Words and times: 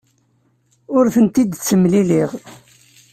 Ur 0.97 1.05
tent-id-ttemlileɣ. 1.15 2.29